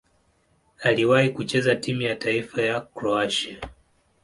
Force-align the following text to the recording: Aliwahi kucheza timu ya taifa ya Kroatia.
Aliwahi 0.83 1.29
kucheza 1.29 1.75
timu 1.75 2.01
ya 2.01 2.15
taifa 2.15 2.61
ya 2.61 2.81
Kroatia. 2.81 3.59